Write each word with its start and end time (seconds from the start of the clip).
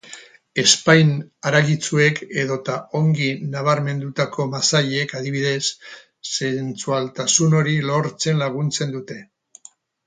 Ezpain 0.61 1.11
haragitsuek 1.49 2.21
edota 2.43 2.77
ongi 3.01 3.29
nabarmendutako 3.57 4.49
masailek 4.55 5.15
adibidez, 5.21 5.63
sentsualtasun 6.33 7.59
hori 7.61 7.81
lortzen 7.93 8.47
laguntzen 8.47 8.99
dute. 8.99 9.25